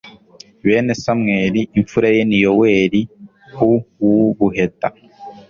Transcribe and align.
bene 0.65 0.93
samweli 1.03 1.61
imfura 1.77 2.07
ye 2.15 2.21
ni 2.25 2.37
yoweli 2.43 3.01
uw 3.65 3.73
ubuheta 4.09 4.87